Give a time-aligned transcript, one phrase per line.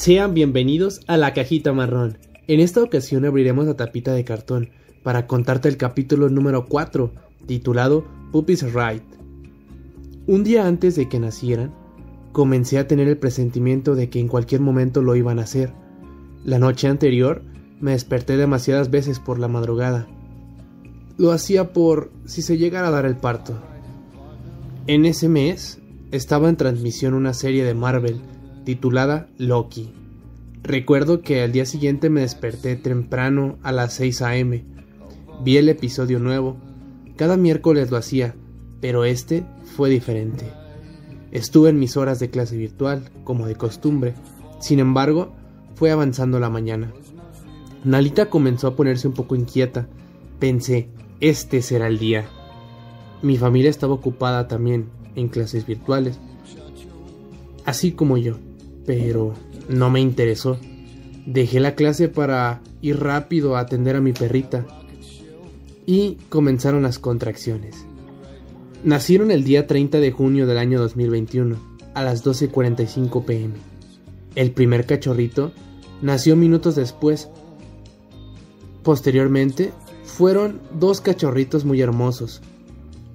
[0.00, 2.16] Sean bienvenidos a la cajita marrón.
[2.46, 4.70] En esta ocasión abriremos la tapita de cartón
[5.02, 7.12] para contarte el capítulo número 4,
[7.44, 9.02] titulado Puppies Right.
[10.26, 11.74] Un día antes de que nacieran,
[12.32, 15.74] comencé a tener el presentimiento de que en cualquier momento lo iban a hacer.
[16.46, 17.42] La noche anterior
[17.78, 20.08] me desperté demasiadas veces por la madrugada.
[21.18, 23.60] Lo hacía por si se llegara a dar el parto.
[24.86, 25.78] En ese mes
[26.10, 28.22] estaba en transmisión una serie de Marvel
[28.70, 29.90] titulada Loki.
[30.62, 34.64] Recuerdo que al día siguiente me desperté temprano a las 6 a.m.
[35.42, 36.56] Vi el episodio nuevo.
[37.16, 38.36] Cada miércoles lo hacía,
[38.80, 39.44] pero este
[39.74, 40.44] fue diferente.
[41.32, 44.14] Estuve en mis horas de clase virtual, como de costumbre.
[44.60, 45.32] Sin embargo,
[45.74, 46.92] fue avanzando la mañana.
[47.82, 49.88] Nalita comenzó a ponerse un poco inquieta.
[50.38, 52.28] Pensé, este será el día.
[53.20, 56.20] Mi familia estaba ocupada también en clases virtuales,
[57.64, 58.36] así como yo,
[58.86, 59.34] pero
[59.68, 60.58] no me interesó.
[61.26, 64.66] Dejé la clase para ir rápido a atender a mi perrita
[65.86, 67.84] y comenzaron las contracciones.
[68.84, 71.56] Nacieron el día 30 de junio del año 2021,
[71.94, 73.54] a las 12.45 pm.
[74.34, 75.52] El primer cachorrito
[76.00, 77.28] nació minutos después.
[78.82, 79.72] Posteriormente,
[80.04, 82.40] fueron dos cachorritos muy hermosos.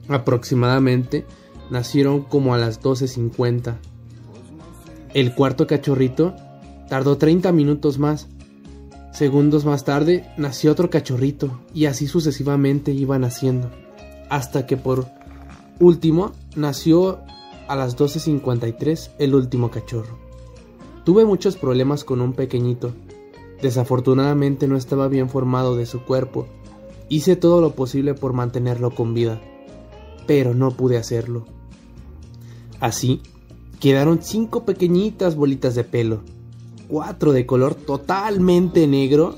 [0.08, 1.26] Aproximadamente
[1.70, 3.76] nacieron como a las 12.50.
[5.16, 6.36] El cuarto cachorrito
[6.90, 8.28] tardó 30 minutos más.
[9.14, 13.72] Segundos más tarde nació otro cachorrito y así sucesivamente iban naciendo.
[14.30, 15.08] Hasta que por
[15.80, 17.20] último nació
[17.70, 20.18] a las 12.53 el último cachorro.
[21.06, 22.92] Tuve muchos problemas con un pequeñito.
[23.62, 26.46] Desafortunadamente no estaba bien formado de su cuerpo.
[27.08, 29.40] Hice todo lo posible por mantenerlo con vida,
[30.28, 31.46] pero no pude hacerlo.
[32.82, 33.22] Así,
[33.80, 36.22] quedaron cinco pequeñitas bolitas de pelo,
[36.88, 39.36] cuatro de color totalmente negro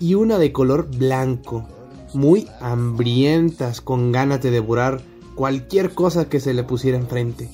[0.00, 1.66] y una de color blanco,
[2.12, 5.02] muy hambrientas con ganas de devorar
[5.34, 7.50] cualquier cosa que se le pusiera enfrente.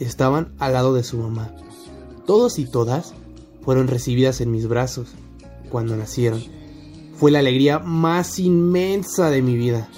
[0.00, 1.54] Estaban al lado de su mamá.
[2.26, 3.14] Todos y todas
[3.62, 5.12] fueron recibidas en mis brazos
[5.70, 6.42] cuando nacieron.
[7.16, 9.88] Fue la alegría más inmensa de mi vida.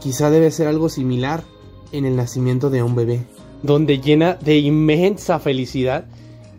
[0.00, 1.44] Quizá debe ser algo similar
[1.92, 3.26] en el nacimiento de un bebé
[3.62, 6.06] donde llena de inmensa felicidad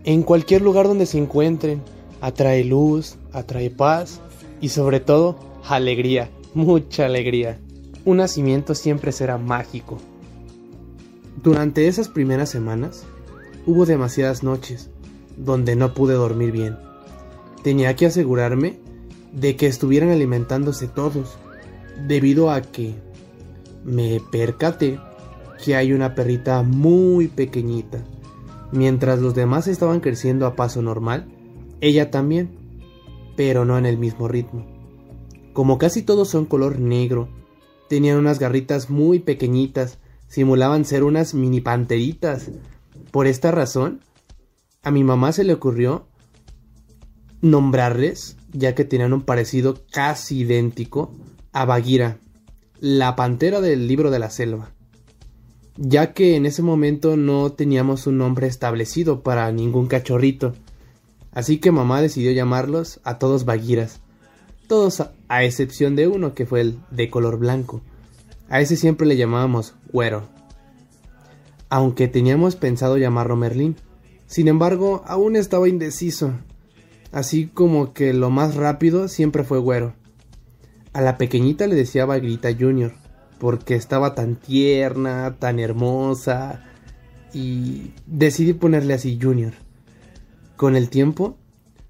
[0.04, 1.82] en cualquier lugar donde se encuentren.
[2.22, 4.22] Atrae luz, atrae paz
[4.60, 7.60] y sobre todo alegría, mucha alegría.
[8.06, 9.98] Un nacimiento siempre será mágico.
[11.44, 13.04] Durante esas primeras semanas
[13.66, 14.90] hubo demasiadas noches
[15.38, 16.78] donde no pude dormir bien.
[17.64, 18.80] Tenía que asegurarme
[19.32, 21.38] de que estuvieran alimentándose todos,
[22.08, 22.96] debido a que
[23.84, 25.00] me percaté
[25.62, 28.04] que hay una perrita muy pequeñita.
[28.72, 31.28] Mientras los demás estaban creciendo a paso normal,
[31.82, 32.50] ella también,
[33.36, 34.66] pero no en el mismo ritmo.
[35.54, 37.30] Como casi todos son color negro,
[37.90, 42.52] tenían unas garritas muy pequeñitas, simulaban ser unas mini panteritas.
[43.12, 44.00] Por esta razón,
[44.82, 46.08] a mi mamá se le ocurrió
[47.42, 51.14] nombrarles, ya que tenían un parecido casi idéntico,
[51.52, 52.18] a Bagheera,
[52.80, 54.72] la pantera del libro de la selva
[55.78, 60.54] ya que en ese momento no teníamos un nombre establecido para ningún cachorrito.
[61.32, 64.02] Así que mamá decidió llamarlos a todos Bagheeras.
[64.68, 67.82] Todos a, excepción de uno que fue el de color blanco.
[68.50, 70.24] A ese siempre le llamábamos Güero.
[71.70, 73.78] Aunque teníamos pensado llamarlo Merlín.
[74.28, 76.34] Sin embargo, aún estaba indeciso.
[77.14, 79.94] Así como que lo más rápido siempre fue Güero.
[80.94, 82.94] A la pequeñita le decía Bagrita Junior
[83.42, 86.64] porque estaba tan tierna, tan hermosa
[87.34, 89.54] y decidí ponerle así Junior.
[90.58, 91.38] Con el tiempo,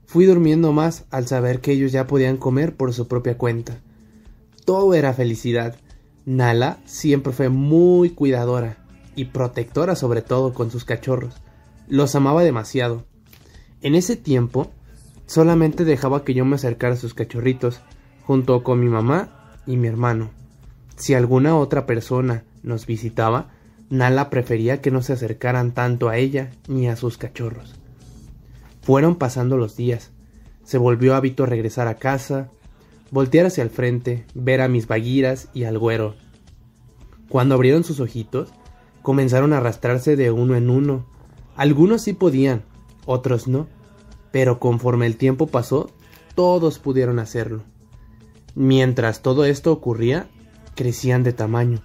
[0.06, 3.82] fui durmiendo más al saber que ellos ya podían comer por su propia cuenta.
[4.64, 5.76] Todo era felicidad.
[6.26, 8.78] Nala siempre fue muy cuidadora
[9.18, 11.36] y protectora sobre todo con sus cachorros.
[11.86, 13.04] Los amaba demasiado.
[13.82, 14.72] En ese tiempo,
[15.26, 17.82] solamente dejaba que yo me acercara a sus cachorritos,
[18.26, 20.41] junto con mi mamá y mi hermano.
[21.02, 23.50] Si alguna otra persona nos visitaba,
[23.90, 27.74] Nala prefería que no se acercaran tanto a ella ni a sus cachorros.
[28.84, 30.12] Fueron pasando los días.
[30.64, 32.52] Se volvió hábito regresar a casa,
[33.10, 36.14] voltear hacia el frente, ver a mis vaguiras y al güero.
[37.30, 38.50] Cuando abrieron sus ojitos,
[39.02, 41.08] comenzaron a arrastrarse de uno en uno.
[41.56, 42.62] Algunos sí podían,
[43.08, 43.66] otros no,
[44.32, 45.90] pero conforme el tiempo pasó,
[46.36, 47.64] todos pudieron hacerlo.
[48.54, 50.28] Mientras todo esto ocurría,
[50.76, 51.82] crecían de tamaño.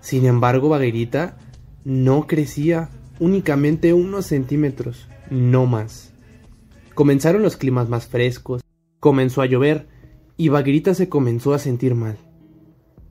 [0.00, 1.36] Sin embargo, Baguerita
[1.84, 2.88] no crecía
[3.18, 6.12] únicamente unos centímetros, no más.
[6.94, 8.62] Comenzaron los climas más frescos,
[8.98, 9.88] comenzó a llover
[10.36, 12.18] y Baguerita se comenzó a sentir mal.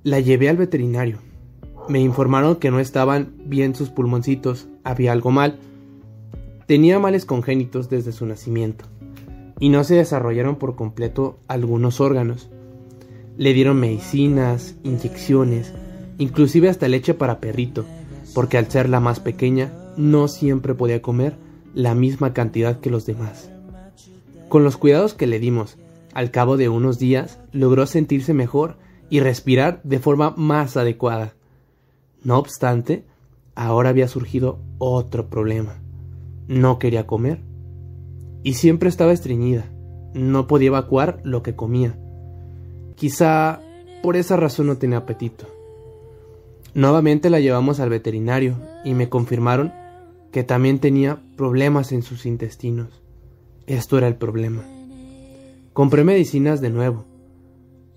[0.03, 1.19] La llevé al veterinario.
[1.87, 5.59] Me informaron que no estaban bien sus pulmoncitos, había algo mal.
[6.67, 8.85] Tenía males congénitos desde su nacimiento
[9.59, 12.49] y no se desarrollaron por completo algunos órganos.
[13.39, 15.73] Le dieron medicinas, inyecciones,
[16.17, 17.85] inclusive hasta leche para perrito,
[18.35, 21.37] porque al ser la más pequeña no siempre podía comer
[21.73, 23.49] la misma cantidad que los demás.
[24.49, 25.77] Con los cuidados que le dimos,
[26.13, 28.75] al cabo de unos días logró sentirse mejor
[29.09, 31.33] y respirar de forma más adecuada.
[32.25, 33.05] No obstante,
[33.55, 35.79] ahora había surgido otro problema.
[36.49, 37.39] No quería comer.
[38.43, 39.71] Y siempre estaba estreñida.
[40.13, 41.97] No podía evacuar lo que comía.
[42.99, 43.61] Quizá
[44.03, 45.47] por esa razón no tenía apetito.
[46.73, 49.71] Nuevamente la llevamos al veterinario y me confirmaron
[50.33, 53.01] que también tenía problemas en sus intestinos.
[53.67, 54.63] Esto era el problema.
[55.71, 57.05] Compré medicinas de nuevo.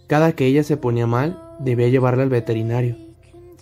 [0.06, 2.96] Cada que ella se ponía mal, debía llevarla al veterinario.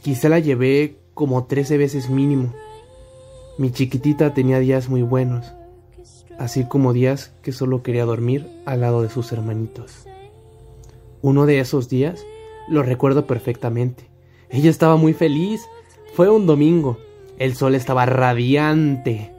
[0.03, 2.53] Quizá la llevé como trece veces mínimo.
[3.57, 5.55] Mi chiquitita tenía días muy buenos,
[6.39, 10.07] así como días que solo quería dormir al lado de sus hermanitos.
[11.23, 12.25] Uno de esos días
[12.69, 14.11] lo recuerdo perfectamente.
[14.49, 15.63] Ella estaba muy feliz.
[16.15, 16.99] Fue un domingo.
[17.39, 19.33] El sol estaba radiante.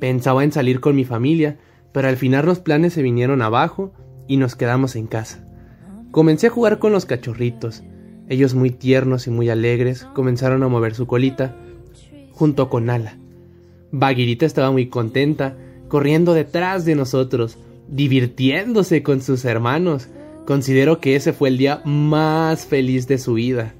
[0.00, 1.58] Pensaba en salir con mi familia,
[1.92, 3.92] pero al final los planes se vinieron abajo
[4.28, 5.46] y nos quedamos en casa.
[6.10, 7.82] Comencé a jugar con los cachorritos.
[8.28, 11.56] Ellos muy tiernos y muy alegres comenzaron a mover su colita
[12.32, 13.18] junto con Ala.
[13.92, 15.56] Baguirita estaba muy contenta,
[15.88, 17.56] corriendo detrás de nosotros,
[17.88, 20.08] divirtiéndose con sus hermanos.
[20.46, 23.74] Considero que ese fue el día más feliz de su vida.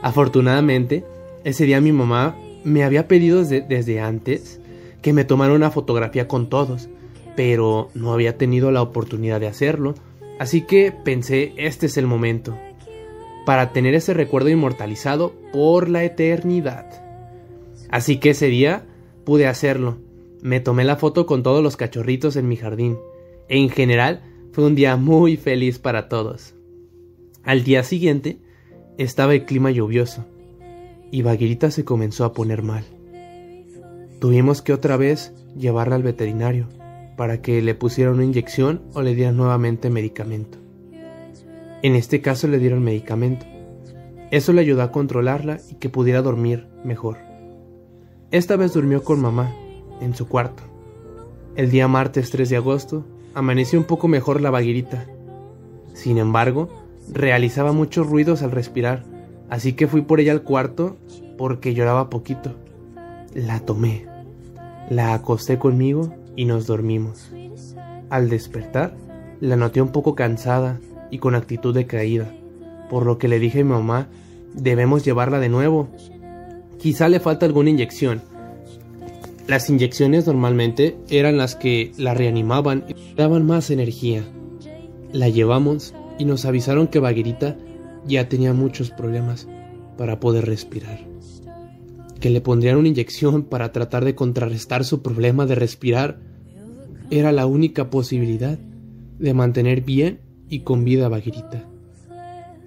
[0.00, 1.04] Afortunadamente,
[1.44, 2.34] ese día mi mamá
[2.64, 4.58] me había pedido desde, antes
[5.02, 6.88] que me tomara una fotografía con todos,
[7.36, 9.94] pero no había tenido la oportunidad de hacerlo,
[10.38, 12.56] así que pensé, este es el momento,
[13.44, 16.86] para tener ese recuerdo inmortalizado por la eternidad.
[17.90, 18.84] Así que ese día
[19.24, 19.98] pude hacerlo.
[20.40, 22.98] Me tomé la foto con todos los cachorritos en mi jardín.
[23.48, 24.22] En general,
[24.58, 26.56] fue un día muy feliz para todos.
[27.44, 28.40] Al día siguiente,
[28.96, 30.24] estaba el clima lluvioso
[31.12, 32.82] y Baguirita se comenzó a poner mal.
[34.18, 36.66] Tuvimos que otra vez llevarla al veterinario
[37.16, 40.58] para que le pusieran una inyección o le dieran nuevamente medicamento.
[41.84, 43.46] En este caso le dieron medicamento.
[44.32, 47.18] Eso le ayudó a controlarla y que pudiera dormir mejor.
[48.32, 49.54] Esta vez durmió con mamá,
[50.00, 50.64] en su cuarto.
[51.54, 53.04] El día martes 3 de agosto,
[53.34, 55.06] amaneció un poco mejor la vaguirita.
[55.94, 56.68] Sin embargo,
[57.12, 59.04] realizaba muchos ruidos al respirar,
[59.50, 60.96] así que fui por ella al cuarto
[61.36, 62.54] porque lloraba poquito.
[63.34, 64.06] La tomé,
[64.90, 67.30] la acosté conmigo y nos dormimos.
[68.10, 68.96] Al despertar,
[69.40, 70.80] la noté un poco cansada
[71.10, 72.32] y con actitud de caída,
[72.90, 74.08] por lo que le dije a mi mamá,
[74.54, 75.88] debemos llevarla de nuevo.
[76.78, 78.22] Quizá le falta alguna inyección.
[79.48, 84.22] Las inyecciones normalmente eran las que la reanimaban y daban más energía.
[85.10, 87.56] La llevamos y nos avisaron que Baguerita
[88.06, 89.48] ya tenía muchos problemas
[89.96, 91.00] para poder respirar.
[92.20, 96.20] Que le pondrían una inyección para tratar de contrarrestar su problema de respirar
[97.10, 98.58] era la única posibilidad
[99.18, 101.64] de mantener bien y con vida a Baguerita.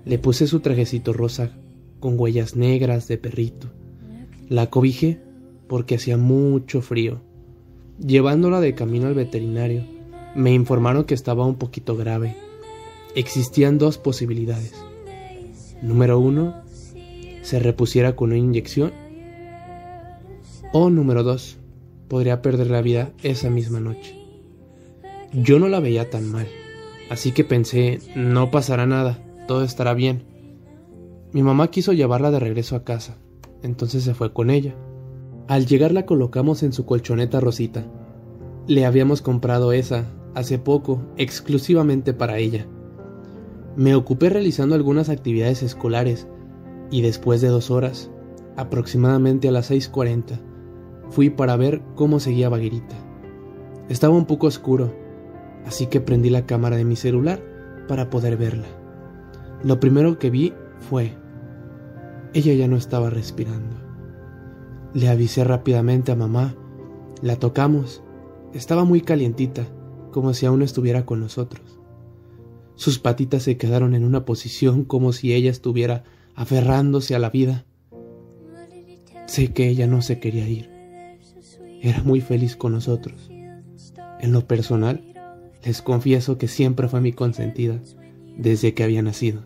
[0.03, 1.51] Le puse su trajecito rosa
[1.99, 3.67] con huellas negras de perrito.
[4.49, 5.19] La cobijé
[5.71, 7.21] porque hacía mucho frío.
[7.97, 9.85] Llevándola de camino al veterinario,
[10.35, 12.35] me informaron que estaba un poquito grave
[13.15, 14.73] existían dos posibilidades.
[15.81, 16.55] Número uno,
[17.41, 18.91] se repusiera con una inyección.
[20.73, 21.55] O número dos,
[22.09, 24.13] podría perder la vida esa misma noche.
[25.31, 26.49] Yo no la veía tan mal,
[27.09, 30.23] así que pensé, no pasará nada, todo estará bien.
[31.31, 33.15] Mi mamá quiso llevarla de regreso a casa,
[33.63, 34.75] entonces se fue con ella.
[35.47, 37.85] Al llegar la colocamos en su colchoneta rosita.
[38.67, 40.05] Le habíamos comprado esa
[40.35, 42.67] hace poco, exclusivamente para ella.
[43.75, 46.27] Me ocupé realizando algunas actividades escolares
[46.89, 48.11] y después de dos horas,
[48.57, 50.39] aproximadamente a las 6.40,
[51.09, 52.95] fui para ver cómo seguía Baguerita.
[53.89, 54.93] Estaba un poco oscuro,
[55.65, 57.41] así que prendí la cámara de mi celular
[57.87, 58.67] para poder verla.
[59.63, 61.13] Lo primero que vi fue,
[62.33, 63.90] ella ya no estaba respirando.
[64.93, 66.55] Le avisé rápidamente a mamá,
[67.21, 68.03] la tocamos,
[68.53, 69.67] estaba muy calientita,
[70.11, 71.79] como si aún estuviera con nosotros.
[72.75, 76.03] Sus patitas se quedaron en una posición como si ella estuviera
[76.35, 77.65] aferrándose a la vida.
[79.27, 80.69] Sé que ella no se quería ir.
[81.81, 83.29] Era muy feliz con nosotros.
[84.19, 85.13] En lo personal,
[85.63, 87.79] les confieso que siempre fue mi consentida
[88.37, 89.43] desde que había nacido.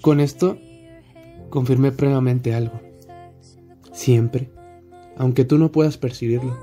[0.00, 0.58] Con esto
[1.50, 2.80] confirmé previamente algo.
[3.96, 4.50] Siempre,
[5.16, 6.54] aunque tú no puedas percibirlo,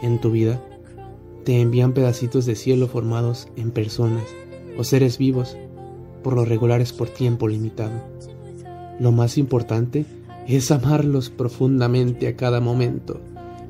[0.00, 0.64] en tu vida
[1.44, 4.24] te envían pedacitos de cielo formados en personas
[4.78, 5.58] o seres vivos,
[6.22, 7.92] por lo regulares por tiempo limitado.
[8.98, 10.06] Lo más importante
[10.48, 13.20] es amarlos profundamente a cada momento,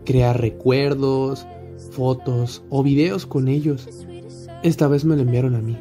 [0.05, 1.49] crear recuerdos,
[1.91, 3.89] fotos o videos con ellos.
[4.63, 5.77] Esta vez me lo enviaron a mí.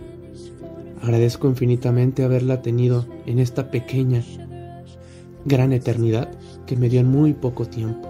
[1.04, 4.24] Agradezco infinitamente haberla tenido en esta pequeña,
[5.46, 6.39] gran eternidad
[6.70, 8.08] que me dio en muy poco tiempo.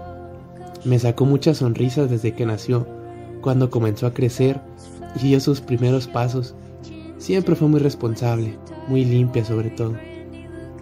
[0.84, 2.86] Me sacó muchas sonrisas desde que nació,
[3.40, 4.60] cuando comenzó a crecer
[5.16, 6.54] y dio sus primeros pasos.
[7.16, 9.94] Siempre fue muy responsable, muy limpia sobre todo.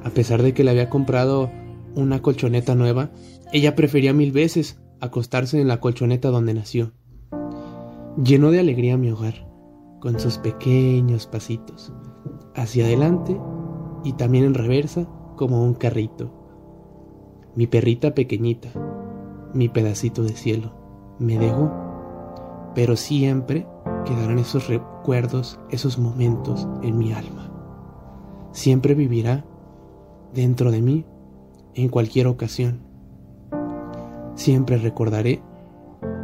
[0.02, 1.52] A pesar de que le había comprado
[1.94, 3.10] una colchoneta nueva,
[3.52, 6.90] ella prefería mil veces acostarse en la colchoneta donde nació.
[8.20, 9.46] Llenó de alegría mi hogar,
[10.00, 11.92] con sus pequeños pasitos,
[12.56, 13.38] hacia adelante
[14.02, 16.37] y también en reversa como un carrito.
[17.58, 18.68] Mi perrita pequeñita,
[19.52, 20.70] mi pedacito de cielo,
[21.18, 21.72] me dejó,
[22.76, 23.66] pero siempre
[24.04, 27.50] quedarán esos recuerdos, esos momentos en mi alma.
[28.52, 29.44] Siempre vivirá
[30.32, 31.04] dentro de mí
[31.74, 32.78] en cualquier ocasión.
[34.36, 35.42] Siempre recordaré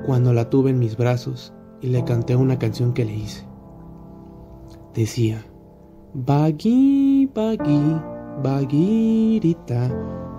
[0.07, 3.45] cuando la tuve en mis brazos y le canté una canción que le hice.
[4.95, 5.45] Decía,
[6.15, 7.97] Bagui, bagui,
[8.41, 9.91] baguirita,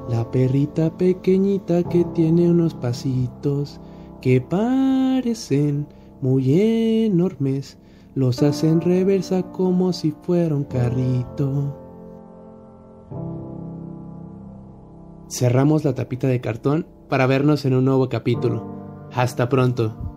[0.10, 3.80] la perrita pequeñita que tiene unos pasitos
[4.22, 5.88] que parecen
[6.22, 6.60] muy
[7.06, 7.78] enormes,
[8.16, 11.76] los hacen reversa como si fuera un carrito.
[15.30, 19.08] Cerramos la tapita de cartón para vernos en un nuevo capítulo.
[19.14, 20.15] Hasta pronto.